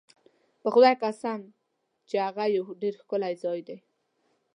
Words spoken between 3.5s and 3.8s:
دی.